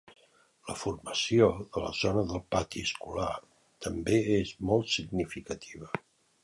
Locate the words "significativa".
4.97-5.95